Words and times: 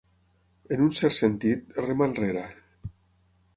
En 0.77 0.81
un 0.85 0.89
cert 0.99 1.15
sentit, 1.17 1.77
rema 1.87 2.07
enrere. 2.13 2.47